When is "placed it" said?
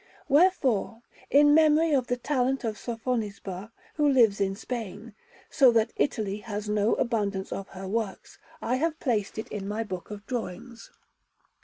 8.99-9.47